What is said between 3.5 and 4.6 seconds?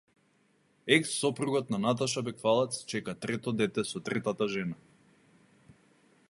дете со третата